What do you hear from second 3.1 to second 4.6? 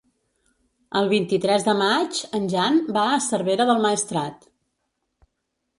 a Cervera del Maestrat.